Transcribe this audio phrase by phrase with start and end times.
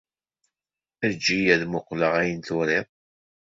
[1.07, 2.85] Eǧǧ-iyi ad muqqleɣ ayen i turiḍ.